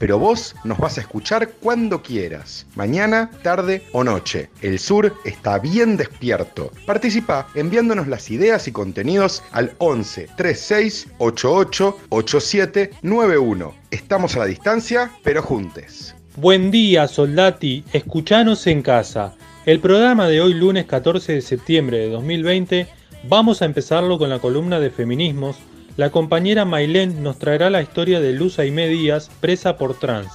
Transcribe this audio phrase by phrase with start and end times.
[0.00, 4.48] pero vos nos vas a escuchar cuando quieras, mañana, tarde o noche.
[4.62, 6.72] El sur está bien despierto.
[6.86, 13.74] Participa enviándonos las ideas y contenidos al 11 36 88 87 91.
[13.90, 16.14] Estamos a la distancia, pero juntes.
[16.36, 19.34] Buen día, soldati, escuchanos en casa.
[19.66, 22.86] El programa de hoy, lunes 14 de septiembre de 2020,
[23.24, 25.58] vamos a empezarlo con la columna de feminismos
[26.00, 30.32] la compañera Mailén nos traerá la historia de Luz Aimé Díaz, presa por trans.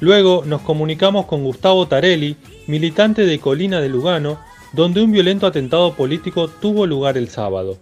[0.00, 2.34] Luego nos comunicamos con Gustavo Tarelli,
[2.66, 4.40] militante de Colina de Lugano,
[4.72, 7.76] donde un violento atentado político tuvo lugar el sábado.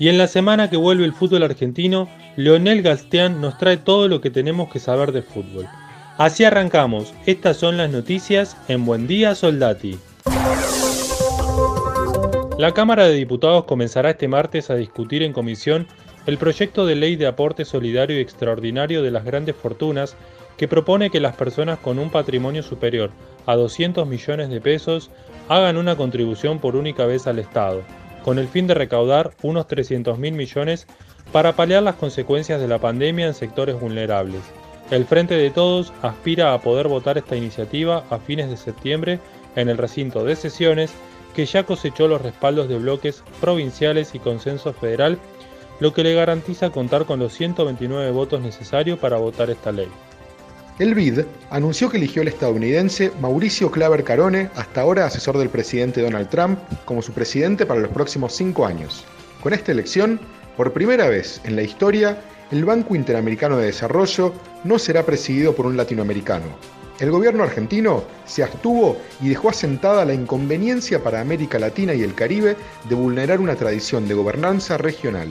[0.00, 4.20] Y en la semana que vuelve el fútbol argentino, Leonel Gastián nos trae todo lo
[4.20, 5.68] que tenemos que saber de fútbol.
[6.18, 10.00] Así arrancamos, estas son las noticias en Buen Día Soldati.
[12.58, 15.86] La Cámara de Diputados comenzará este martes a discutir en comisión
[16.26, 20.16] el proyecto de ley de aporte solidario y extraordinario de las grandes fortunas
[20.56, 23.10] que propone que las personas con un patrimonio superior
[23.46, 25.10] a 200 millones de pesos
[25.48, 27.82] hagan una contribución por única vez al Estado,
[28.22, 30.86] con el fin de recaudar unos 300 mil millones
[31.32, 34.42] para paliar las consecuencias de la pandemia en sectores vulnerables.
[34.90, 39.18] El Frente de Todos aspira a poder votar esta iniciativa a fines de septiembre
[39.56, 40.92] en el recinto de sesiones
[41.34, 45.18] que ya cosechó los respaldos de bloques provinciales y consenso federal
[45.80, 49.88] lo que le garantiza contar con los 129 votos necesarios para votar esta ley.
[50.78, 56.00] El BID anunció que eligió al estadounidense Mauricio Claver Carone, hasta ahora asesor del presidente
[56.00, 59.04] Donald Trump, como su presidente para los próximos cinco años.
[59.42, 60.18] Con esta elección,
[60.56, 62.18] por primera vez en la historia,
[62.50, 64.32] el Banco Interamericano de Desarrollo
[64.64, 66.46] no será presidido por un latinoamericano.
[67.00, 72.14] El gobierno argentino se abstuvo y dejó asentada la inconveniencia para América Latina y el
[72.14, 72.56] Caribe
[72.88, 75.28] de vulnerar una tradición de gobernanza regional.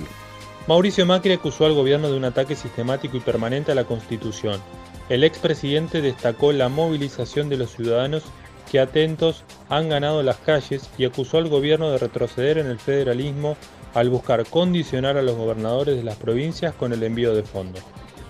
[0.72, 4.62] Mauricio Macri acusó al gobierno de un ataque sistemático y permanente a la Constitución.
[5.10, 8.24] El expresidente destacó la movilización de los ciudadanos
[8.72, 13.58] que atentos han ganado las calles y acusó al gobierno de retroceder en el federalismo
[13.94, 17.84] al buscar condicionar a los gobernadores de las provincias con el envío de fondos.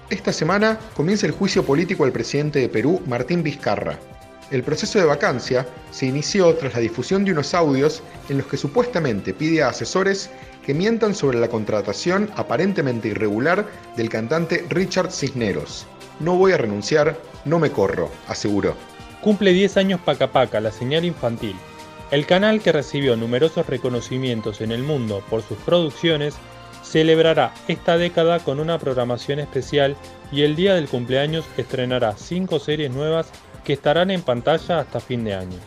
[0.10, 4.00] Esta semana comienza el juicio político al presidente de Perú, Martín Vizcarra.
[4.50, 8.58] El proceso de vacancia se inició tras la difusión de unos audios en los que
[8.58, 10.32] supuestamente pide a asesores
[10.66, 15.88] que mientan sobre la contratación aparentemente irregular del cantante Richard Cisneros.
[16.20, 18.76] No voy a renunciar, no me corro, aseguró.
[19.22, 21.56] Cumple 10 años Paca Paca, la señal infantil.
[22.12, 26.36] El canal que recibió numerosos reconocimientos en el mundo por sus producciones
[26.84, 29.96] celebrará esta década con una programación especial
[30.32, 33.28] y el día del cumpleaños estrenará 5 series nuevas
[33.64, 35.58] que estarán en pantalla hasta fin de año.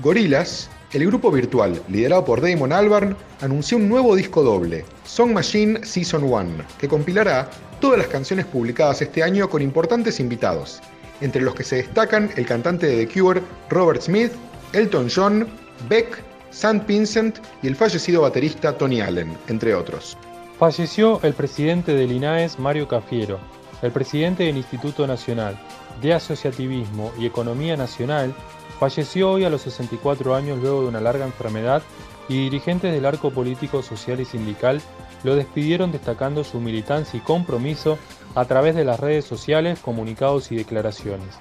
[0.00, 5.84] Gorilas el grupo virtual, liderado por Damon Albarn, anunció un nuevo disco doble, Song Machine
[5.84, 10.80] Season 1, que compilará todas las canciones publicadas este año con importantes invitados,
[11.20, 14.32] entre los que se destacan el cantante de The Cure, Robert Smith,
[14.72, 15.46] Elton John,
[15.86, 16.82] Beck, St.
[16.86, 20.16] Vincent y el fallecido baterista Tony Allen, entre otros.
[20.58, 23.38] Falleció el presidente del INAES, Mario Cafiero,
[23.82, 25.58] el presidente del Instituto Nacional
[26.00, 28.34] de Asociativismo y Economía Nacional,
[28.78, 31.82] Falleció hoy a los 64 años luego de una larga enfermedad
[32.28, 34.82] y dirigentes del arco político, social y sindical
[35.24, 37.98] lo despidieron destacando su militancia y compromiso
[38.34, 41.34] a través de las redes sociales, comunicados y declaraciones.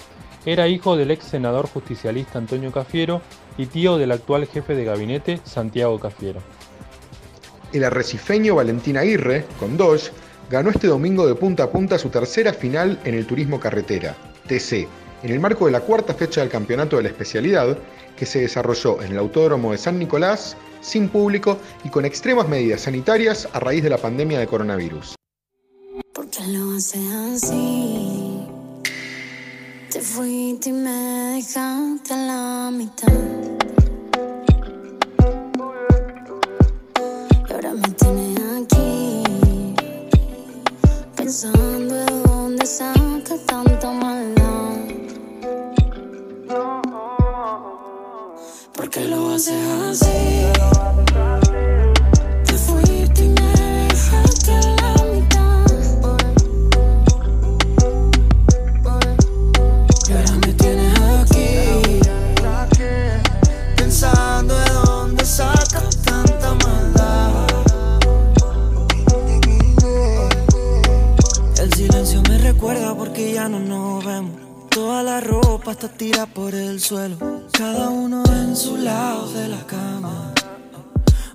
[0.45, 3.21] Era hijo del ex senador justicialista Antonio Cafiero
[3.57, 6.41] y tío del actual jefe de gabinete Santiago Cafiero.
[7.73, 10.11] El arrecifeño Valentín Aguirre, con Dodge,
[10.49, 14.15] ganó este domingo de punta a punta su tercera final en el turismo carretera,
[14.47, 14.87] TC,
[15.25, 17.79] en el marco de la cuarta fecha del campeonato de la especialidad,
[18.15, 22.81] que se desarrolló en el Autódromo de San Nicolás, sin público y con extremas medidas
[22.81, 25.15] sanitarias a raíz de la pandemia de coronavirus.
[48.75, 49.55] ¿Por qué lo haces
[49.89, 50.51] así?
[52.45, 55.65] Te fuiste y me dejaste en la mitad.
[60.07, 61.99] Y ahora me tienes aquí,
[63.77, 67.47] pensando de dónde sacas tanta maldad.
[71.61, 74.35] El silencio me recuerda porque ya no nos vemos.
[74.69, 77.44] Toda la ropa está tirada por el suelo.
[77.57, 80.33] Cada uno en su lado de la cama.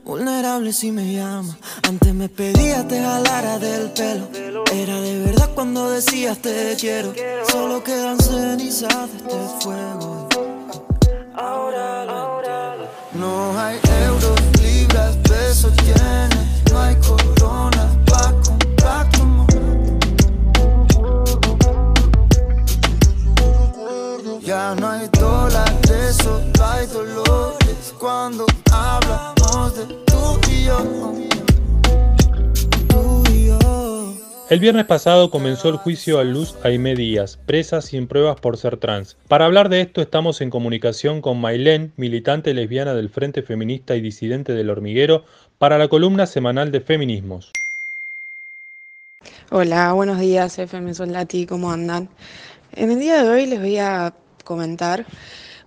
[0.05, 1.57] Vulnerable si me llama.
[1.89, 4.29] Antes me pedía te jalara del pelo.
[4.73, 7.13] Era de verdad cuando decías te quiero.
[7.51, 10.29] Solo quedan cenizas de este fuego.
[11.37, 11.91] Ahora.
[13.13, 16.30] No hay euros, libras, besos, yenes.
[34.51, 38.79] El viernes pasado comenzó el juicio a Luz Aimé Díaz, presa sin pruebas por ser
[38.79, 39.17] trans.
[39.29, 44.01] Para hablar de esto estamos en comunicación con Mailén, militante lesbiana del Frente Feminista y
[44.01, 45.25] disidente del Hormiguero,
[45.59, 47.53] para la columna semanal de Feminismos.
[49.53, 52.09] Hola, buenos días, FM Soldati, ¿cómo andan?
[52.73, 54.13] En el día de hoy les voy a
[54.43, 55.07] comentar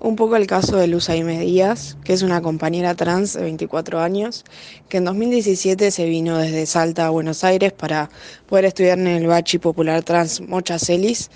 [0.03, 4.01] un poco el caso de Luz Aimé Díaz, que es una compañera trans de 24
[4.01, 4.43] años,
[4.89, 8.09] que en 2017 se vino desde Salta a Buenos Aires para
[8.47, 11.31] poder estudiar en el Bachi Popular Trans Mocha Celis,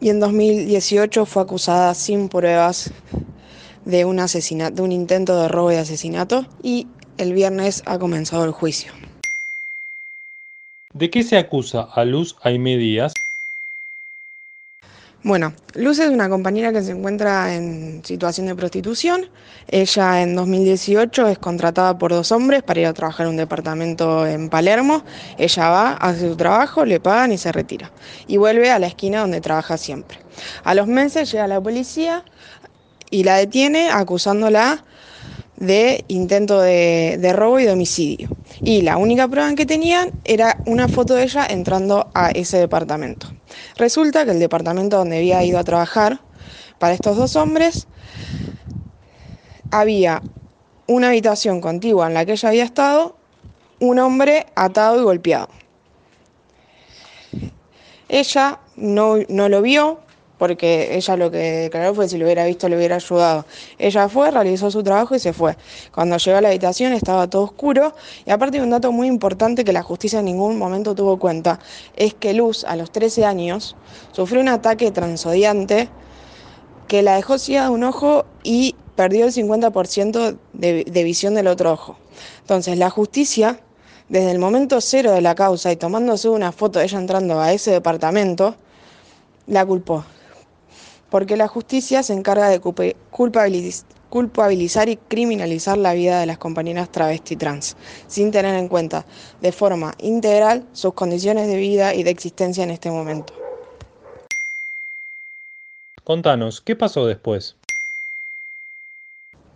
[0.00, 2.92] y en 2018 fue acusada sin pruebas
[3.84, 6.86] de un, asesinato, de un intento de robo y asesinato, y
[7.18, 8.92] el viernes ha comenzado el juicio.
[10.94, 13.12] ¿De qué se acusa a Luz Aimé Díaz?
[15.26, 19.28] Bueno, Luz es una compañera que se encuentra en situación de prostitución.
[19.66, 24.24] Ella en 2018 es contratada por dos hombres para ir a trabajar en un departamento
[24.24, 25.02] en Palermo.
[25.36, 27.90] Ella va, hace su trabajo, le pagan y se retira.
[28.28, 30.20] Y vuelve a la esquina donde trabaja siempre.
[30.62, 32.24] A los meses llega la policía
[33.10, 34.84] y la detiene acusándola
[35.56, 38.28] de intento de, de robo y de homicidio.
[38.60, 43.35] Y la única prueba que tenían era una foto de ella entrando a ese departamento.
[43.76, 46.20] Resulta que el departamento donde había ido a trabajar
[46.78, 47.86] para estos dos hombres
[49.70, 50.22] había
[50.86, 53.16] una habitación contigua en la que ella había estado,
[53.80, 55.48] un hombre atado y golpeado.
[58.08, 60.00] Ella no, no lo vio
[60.38, 63.46] porque ella lo que declaró fue si lo hubiera visto le hubiera ayudado.
[63.78, 65.56] Ella fue, realizó su trabajo y se fue.
[65.94, 67.94] Cuando llegó a la habitación estaba todo oscuro
[68.24, 71.58] y aparte un dato muy importante que la justicia en ningún momento tuvo cuenta
[71.96, 73.76] es que Luz a los 13 años
[74.12, 75.88] sufrió un ataque transodiante
[76.88, 81.48] que la dejó ciega de un ojo y perdió el 50% de, de visión del
[81.48, 81.98] otro ojo.
[82.40, 83.60] Entonces la justicia,
[84.08, 87.52] desde el momento cero de la causa y tomándose una foto de ella entrando a
[87.52, 88.54] ese departamento,
[89.46, 90.04] la culpó
[91.10, 96.90] porque la justicia se encarga de culpabiliz culpabilizar y criminalizar la vida de las compañeras
[96.90, 97.76] travesti trans,
[98.06, 99.04] sin tener en cuenta
[99.40, 103.34] de forma integral sus condiciones de vida y de existencia en este momento.
[106.04, 107.56] Contanos, ¿qué pasó después?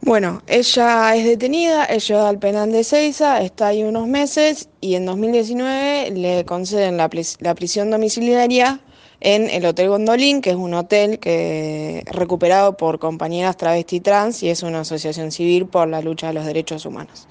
[0.03, 4.95] Bueno, ella es detenida, es llevada al penal de Ceiza, está ahí unos meses y
[4.95, 7.09] en 2019 le conceden la,
[7.41, 8.81] la prisión domiciliaria
[9.21, 14.49] en el Hotel Gondolín, que es un hotel que recuperado por compañeras travesti trans y
[14.49, 17.29] es una asociación civil por la lucha de los derechos humanos.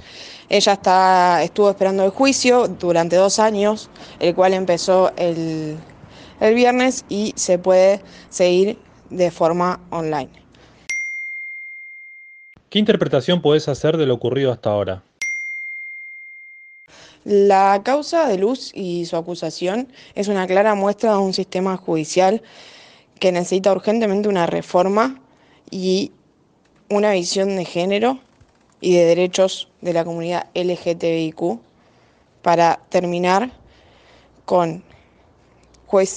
[0.49, 5.77] Ella está, estuvo esperando el juicio durante dos años, el cual empezó el,
[6.39, 8.77] el viernes y se puede seguir
[9.09, 10.29] de forma online.
[12.69, 15.01] ¿Qué interpretación podés hacer de lo ocurrido hasta ahora?
[17.25, 22.41] La causa de Luz y su acusación es una clara muestra de un sistema judicial
[23.19, 25.19] que necesita urgentemente una reforma
[25.69, 26.13] y
[26.89, 28.19] una visión de género
[28.79, 31.59] y de derechos de la comunidad LGTBIQ
[32.41, 33.51] para terminar
[34.45, 34.81] con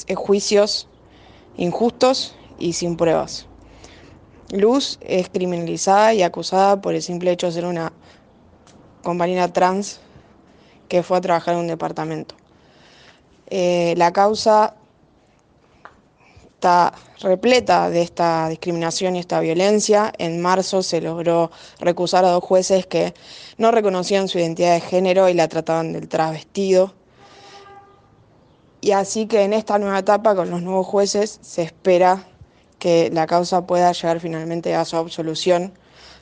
[0.06, 0.88] eh, juicios
[1.56, 3.46] injustos y sin pruebas.
[4.52, 7.92] Luz es criminalizada y acusada por el simple hecho de ser una
[9.02, 10.00] compañera trans
[10.92, 12.34] que fue a trabajar en un departamento.
[13.46, 14.74] Eh, la causa
[16.52, 20.12] está repleta de esta discriminación y esta violencia.
[20.18, 23.14] En marzo se logró recusar a dos jueces que
[23.56, 26.92] no reconocían su identidad de género y la trataban del travestido.
[28.82, 32.26] Y así que en esta nueva etapa con los nuevos jueces se espera
[32.78, 35.72] que la causa pueda llegar finalmente a su absolución,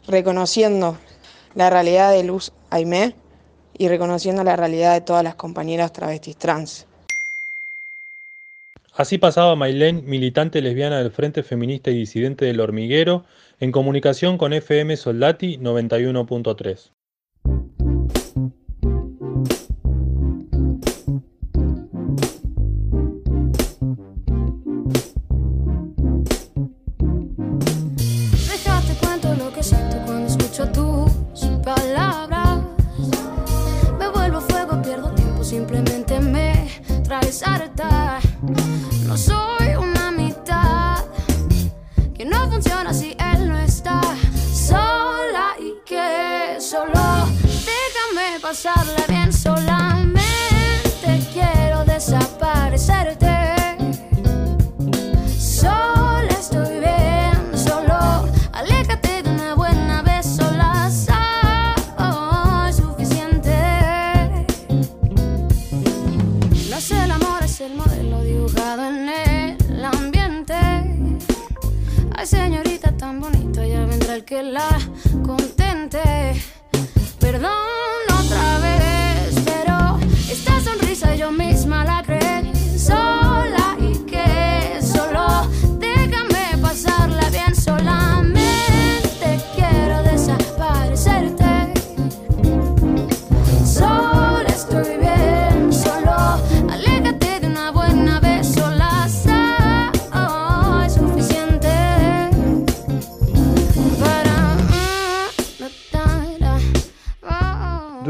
[0.07, 0.97] reconociendo
[1.57, 3.17] la realidad de Luz Aimé
[3.81, 6.87] y reconociendo la realidad de todas las compañeras travestis trans.
[8.93, 13.25] Así pasaba Mailén, militante lesbiana del Frente Feminista y disidente del Hormiguero,
[13.59, 16.91] en comunicación con FM Soldati 91.3.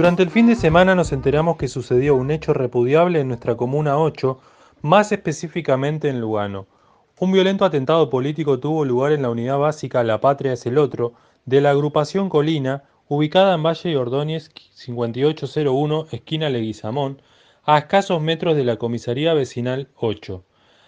[0.00, 3.99] Durante el fin de semana nos enteramos que sucedió un hecho repudiable en nuestra Comuna
[3.99, 4.40] 8,
[4.80, 6.66] más específicamente en Lugano.
[7.19, 11.12] Un violento atentado político tuvo lugar en la unidad básica La Patria es el Otro
[11.45, 17.21] de la agrupación Colina, ubicada en Valle de Ordóñez 5801, esquina Leguizamón,
[17.64, 20.42] a escasos metros de la comisaría vecinal 8.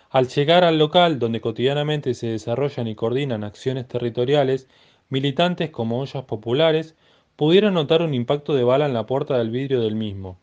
[0.08, 4.68] Al llegar al local donde cotidianamente se desarrollan y coordinan acciones territoriales,
[5.10, 6.94] militantes como ollas populares
[7.42, 10.36] pudieron notar un impacto de bala en la puerta del vidrio del mismo.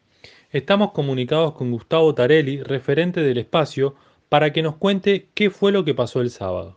[0.52, 3.96] Estamos comunicados con Gustavo Tarelli, referente del espacio,
[4.28, 6.76] para que nos cuente qué fue lo que pasó el sábado.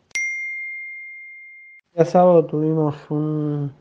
[1.94, 3.72] El sábado tuvimos un,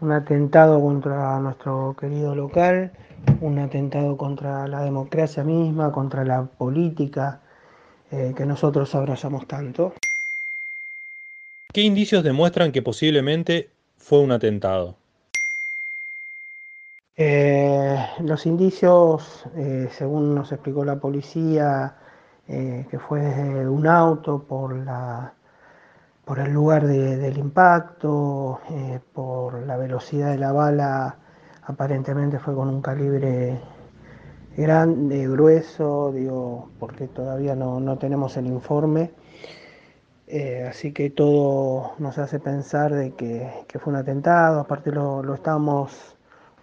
[0.00, 2.92] un atentado contra nuestro querido local,
[3.40, 7.40] un atentado contra la democracia misma, contra la política
[8.10, 9.94] eh, que nosotros abrazamos tanto.
[11.72, 14.99] ¿Qué indicios demuestran que posiblemente fue un atentado?
[17.22, 21.94] Eh, los indicios, eh, según nos explicó la policía,
[22.48, 24.72] eh, que fue desde un auto por,
[26.38, 28.60] el lugar de- del impacto,
[29.12, 31.16] por la velocidad de la bala,
[31.64, 33.60] aparentemente fue con un calibre
[34.56, 39.12] grande, grueso, digo, porque todavía no, tenemos el informe.
[40.68, 46.16] Así que todo nos hace pensar de que, fue un atentado, aparte lo, estábamos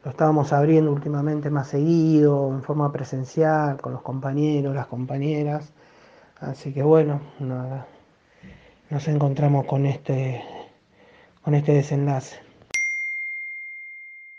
[0.08, 5.74] lo estábamos abriendo últimamente más seguido, en forma presencial, con los compañeros, las compañeras.
[6.40, 7.86] Así que bueno, nada,
[8.90, 10.42] nos encontramos con este,
[11.42, 12.38] con este desenlace.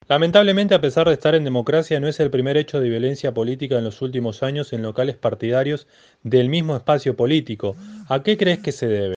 [0.09, 3.77] Lamentablemente, a pesar de estar en democracia, no es el primer hecho de violencia política
[3.77, 5.87] en los últimos años en locales partidarios
[6.23, 7.77] del mismo espacio político.
[8.09, 9.17] ¿A qué crees que se debe?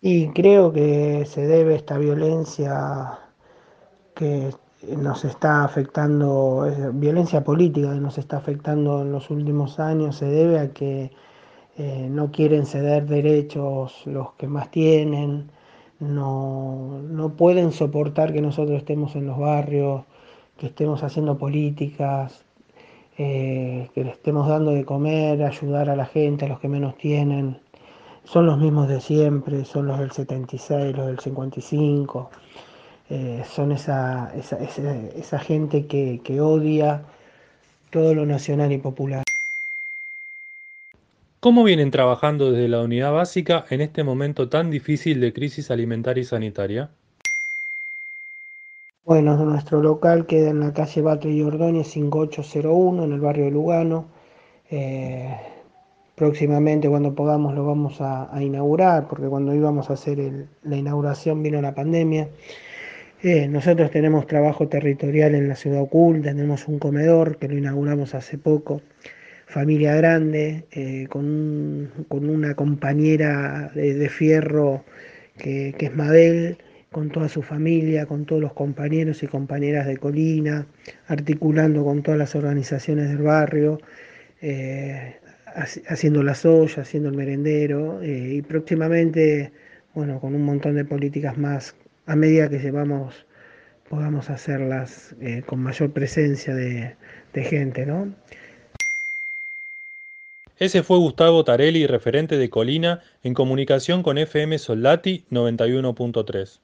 [0.00, 3.18] Y creo que se debe esta violencia
[4.20, 4.50] que
[4.96, 10.58] nos está afectando, violencia política que nos está afectando en los últimos años, se debe
[10.58, 11.10] a que
[11.78, 15.50] eh, no quieren ceder derechos los que más tienen,
[16.00, 20.02] no, no pueden soportar que nosotros estemos en los barrios,
[20.58, 22.44] que estemos haciendo políticas,
[23.16, 26.94] eh, que le estemos dando de comer, ayudar a la gente, a los que menos
[26.98, 27.58] tienen.
[28.24, 32.30] Son los mismos de siempre, son los del 76, los del 55
[33.10, 37.04] eh, son esa, esa, esa, esa gente que, que odia
[37.90, 39.24] todo lo nacional y popular.
[41.40, 46.22] ¿Cómo vienen trabajando desde la unidad básica en este momento tan difícil de crisis alimentaria
[46.22, 46.92] y sanitaria?
[49.04, 53.50] Bueno, nuestro local queda en la calle Batre y Ordóñez 5801 en el barrio de
[53.50, 54.06] Lugano.
[54.70, 55.36] Eh,
[56.16, 60.76] próximamente cuando podamos lo vamos a, a inaugurar porque cuando íbamos a hacer el- la
[60.76, 62.28] inauguración vino la pandemia.
[63.22, 68.14] Eh, nosotros tenemos trabajo territorial en la ciudad oculta, tenemos un comedor que lo inauguramos
[68.14, 68.80] hace poco,
[69.46, 74.84] familia grande, eh, con, un- con una compañera de, fierro
[75.38, 76.58] que, es Mabel,
[76.90, 80.66] con toda su familia, con todos los compañeros y compañeras de Colina,
[81.08, 83.80] articulando con todas las organizaciones del barrio,
[84.42, 85.16] eh,
[85.54, 89.52] haci- haciendo las ollas, haciendo el merendero y próximamente,
[89.94, 91.74] bueno, con un montón de políticas más
[92.10, 93.14] a medida que llevamos
[93.88, 96.96] podamos hacerlas eh, con mayor presencia de,
[97.34, 98.12] gente, ¿no?
[100.58, 106.58] Ese fue Gustavo Tarelli, referente de Colina, en comunicación con FM Soldati 91.3.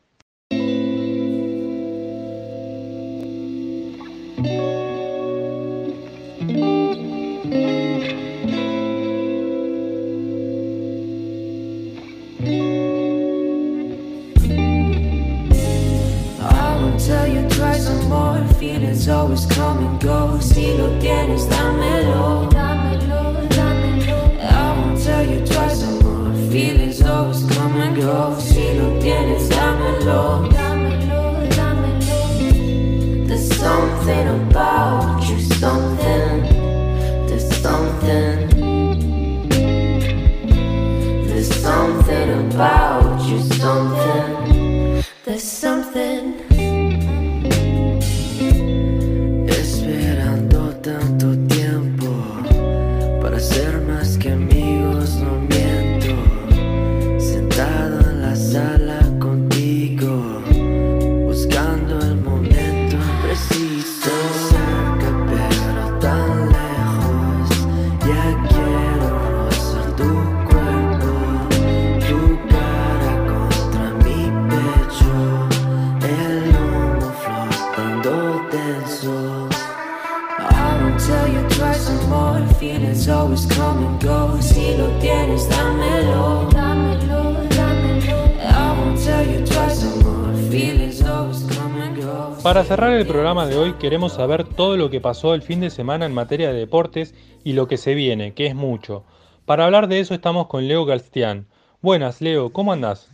[19.08, 20.38] always come and go.
[20.40, 22.48] Si lo tienes, dámelo.
[22.50, 24.16] Dámelo, dámelo.
[24.40, 26.32] I won't tell you twice or more.
[26.50, 28.36] Feelings always come and go.
[28.38, 30.48] Si lo tienes, dámelo.
[30.50, 33.26] Dámelo, dámelo.
[33.26, 36.42] There's something about you, something.
[37.26, 38.48] There's something.
[41.28, 43.95] There's something about you, something.
[92.46, 95.68] Para cerrar el programa de hoy queremos saber todo lo que pasó el fin de
[95.68, 99.02] semana en materia de deportes y lo que se viene, que es mucho.
[99.46, 101.48] Para hablar de eso estamos con Leo Galstián.
[101.82, 103.08] Buenas, Leo, ¿cómo andás?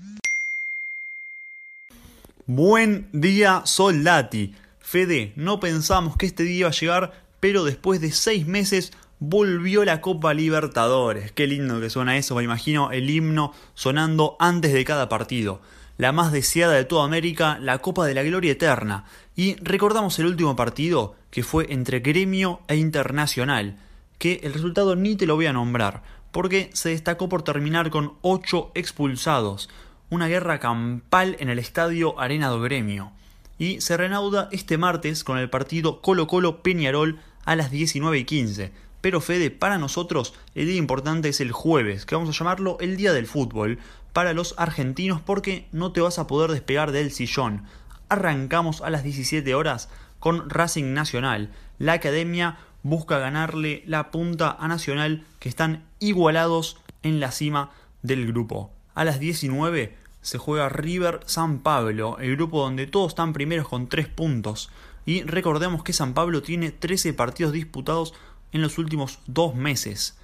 [2.45, 4.55] Buen día, Soldati.
[4.81, 9.87] Fede, no pensamos que este día iba a llegar, pero después de seis meses volvió
[9.87, 11.33] la Copa Libertadores.
[11.33, 15.63] Qué lindo que suena eso, me imagino el himno sonando antes de cada partido.
[15.99, 19.05] La más deseada de toda América, la Copa de la Gloria Eterna.
[19.35, 23.79] Y recordamos el último partido, que fue entre Gremio e Internacional,
[24.19, 28.15] que el resultado ni te lo voy a nombrar, porque se destacó por terminar con
[28.21, 29.71] 8 expulsados,
[30.11, 33.13] una guerra campal en el estadio Arena do Gremio.
[33.59, 38.25] Y se reanuda este martes con el partido Colo Colo Peñarol a las 19 y
[38.25, 38.73] 15.
[39.01, 42.97] Pero Fede, para nosotros el día importante es el jueves, que vamos a llamarlo el
[42.97, 43.79] Día del Fútbol,
[44.13, 47.65] para los argentinos porque no te vas a poder despegar del sillón.
[48.13, 51.51] Arrancamos a las 17 horas con Racing Nacional.
[51.79, 57.71] La academia busca ganarle la punta a Nacional que están igualados en la cima
[58.03, 58.71] del grupo.
[58.95, 63.89] A las 19 se juega River San Pablo, el grupo donde todos están primeros con
[63.89, 64.69] 3 puntos.
[65.07, 68.13] Y recordemos que San Pablo tiene 13 partidos disputados
[68.53, 70.19] en los últimos 2 meses.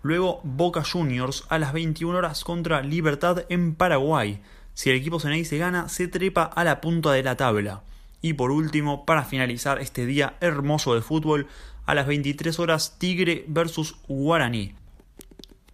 [0.00, 4.40] Luego Boca Juniors a las 21 horas contra Libertad en Paraguay.
[4.74, 7.82] Si el equipo Ceney se gana, se trepa a la punta de la tabla.
[8.20, 11.48] Y por último, para finalizar este día hermoso de fútbol,
[11.86, 14.74] a las 23 horas Tigre versus Guaraní.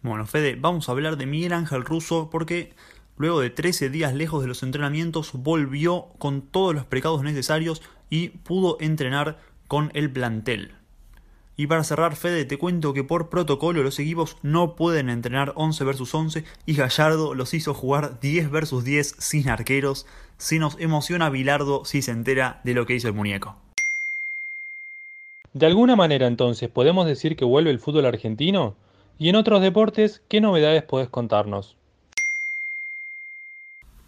[0.02, 2.72] Bueno, Fede, vamos a hablar de Miguel Ángel Russo porque
[3.16, 8.28] luego de 13 días lejos de los entrenamientos volvió con todos los precados necesarios y
[8.28, 10.77] pudo entrenar con el plantel.
[11.60, 15.82] Y para cerrar, Fede, te cuento que por protocolo los equipos no pueden entrenar 11
[15.82, 20.06] vs 11 y Gallardo los hizo jugar 10 vs 10 sin arqueros.
[20.36, 23.56] Se nos emociona Bilardo si se entera de lo que hizo el muñeco.
[25.52, 28.76] De alguna manera entonces, ¿podemos decir que vuelve el fútbol argentino?
[29.18, 31.74] Y en otros deportes, ¿qué novedades podés contarnos?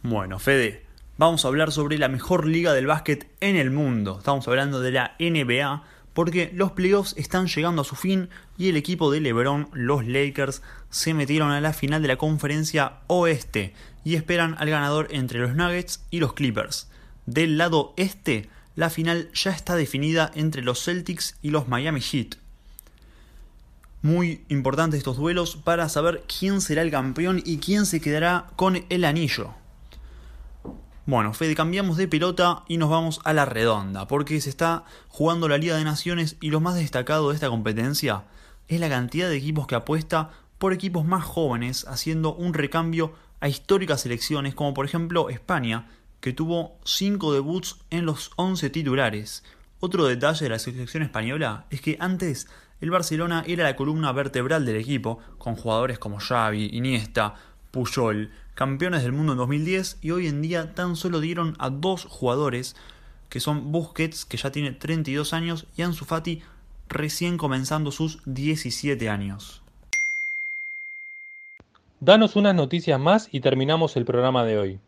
[0.04, 0.84] Bueno, Fede,
[1.18, 4.18] vamos a hablar sobre la mejor liga del básquet en el mundo.
[4.18, 8.76] Estamos hablando de la NBA porque los playoffs están llegando a su fin y el
[8.76, 14.16] equipo de LeBron, los Lakers, se metieron a la final de la conferencia oeste y
[14.16, 16.88] esperan al ganador entre los Nuggets y los Clippers.
[17.26, 22.36] Del lado este, la final ya está definida entre los Celtics y los Miami Heat.
[24.02, 28.84] Muy importantes estos duelos para saber quién será el campeón y quién se quedará con
[28.88, 29.54] el anillo.
[31.10, 35.48] Bueno, Fede, cambiamos de pelota y nos vamos a la redonda, porque se está jugando
[35.48, 38.26] la Liga de Naciones y lo más destacado de esta competencia
[38.68, 43.48] es la cantidad de equipos que apuesta por equipos más jóvenes, haciendo un recambio a
[43.48, 45.88] históricas selecciones, como por ejemplo España,
[46.20, 49.42] que tuvo 5 debuts en los 11 titulares.
[49.80, 52.46] Otro detalle de la selección española es que antes
[52.80, 57.34] el Barcelona era la columna vertebral del equipo, con jugadores como Xavi, Iniesta,
[57.72, 62.04] Puyol, campeones del mundo en 2010 y hoy en día tan solo dieron a dos
[62.04, 62.76] jugadores
[63.30, 66.42] que son Busquets, que ya tiene 32 años, y Ansu Fati,
[66.86, 69.62] recién comenzando sus 17 años.
[72.00, 74.80] Danos unas noticias más y terminamos el programa de hoy.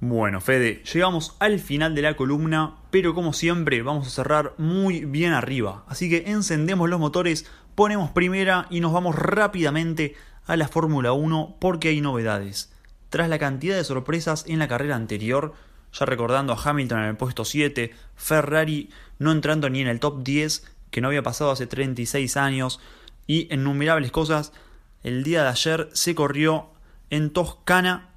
[0.00, 5.04] Bueno, Fede, llegamos al final de la columna, pero como siempre vamos a cerrar muy
[5.04, 5.84] bien arriba.
[5.86, 11.56] Así que encendemos los motores, ponemos primera y nos vamos rápidamente a la Fórmula 1
[11.60, 12.72] porque hay novedades.
[13.10, 15.54] Tras la cantidad de sorpresas en la carrera anterior,
[15.92, 20.22] ya recordando a Hamilton en el puesto 7, Ferrari no entrando ni en el top
[20.22, 22.80] 10, que no había pasado hace 36 años,
[23.26, 24.52] y innumerables cosas,
[25.02, 26.68] el día de ayer se corrió
[27.10, 28.10] en Toscana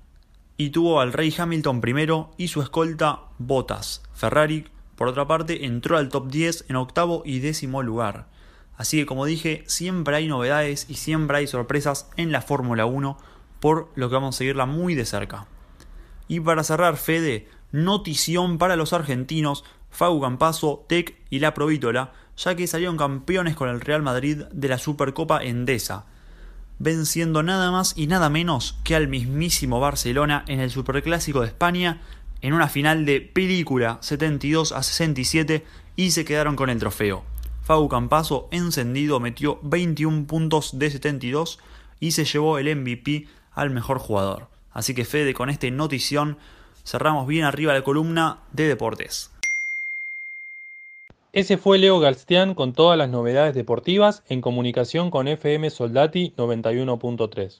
[0.58, 4.02] y tuvo al Rey Hamilton primero y su escolta Bottas.
[4.14, 8.28] Ferrari, por otra parte, entró al top 10 en octavo y décimo lugar.
[8.78, 13.18] Así que como dije, siempre hay novedades y siempre hay sorpresas en la Fórmula 1,
[13.60, 15.48] por lo que vamos a seguirla muy de cerca.
[16.28, 22.56] Y para cerrar, Fede, notición para los argentinos, Fau Campaso, Tec y la Provítola, ya
[22.56, 26.06] que salieron campeones con el Real Madrid de la Supercopa Endesa
[26.80, 32.02] venciendo nada más y nada menos que al mismísimo Barcelona en el Superclásico de España
[32.42, 37.24] en una final de película 72 a 67 y se quedaron con el trofeo.
[37.68, 41.60] Fau Campaso encendido metió 21 puntos de 72
[42.00, 44.48] y se llevó el MVP al mejor jugador.
[44.72, 46.38] Así que Fede, con esta notición
[46.86, 49.32] cerramos bien arriba la columna de deportes.
[51.34, 57.60] Ese fue Leo Galstián con todas las novedades deportivas en comunicación con FM Soldati 91.3.